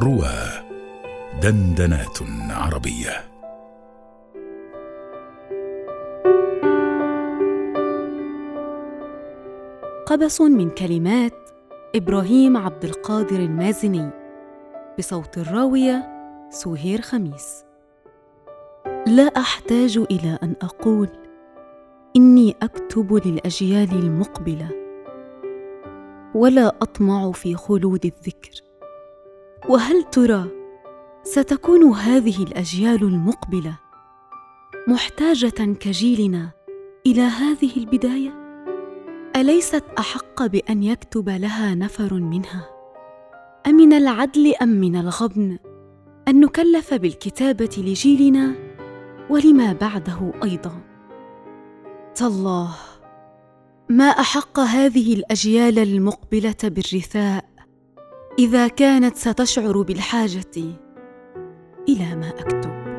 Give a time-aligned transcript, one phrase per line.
[0.00, 0.34] روى
[1.42, 2.18] دندنات
[2.50, 3.24] عربية.
[10.06, 11.32] قبس من كلمات
[11.94, 14.10] إبراهيم عبد القادر المازني
[14.98, 16.08] بصوت الراوية
[16.50, 17.64] سهير خميس.
[19.06, 21.08] لا أحتاج إلى أن أقول
[22.16, 24.68] إني أكتب للأجيال المقبلة
[26.34, 28.73] ولا أطمع في خلود الذكر.
[29.68, 30.50] وهل ترى
[31.22, 33.78] ستكون هذه الأجيال المقبلة
[34.88, 36.50] محتاجة كجيلنا
[37.06, 38.44] إلى هذه البداية؟
[39.36, 42.68] أليست أحق بأن يكتب لها نفر منها؟
[43.66, 45.58] أمن العدل أم من الغبن؟
[46.28, 48.54] أن نكلف بالكتابة لجيلنا
[49.30, 50.80] ولما بعده أيضا.
[52.14, 52.74] تالله
[53.88, 57.53] ما أحق هذه الأجيال المقبلة بالرثاء
[58.38, 60.74] إذا كانت ستشعر بالحاجة
[61.88, 62.93] إلى ما أكتب.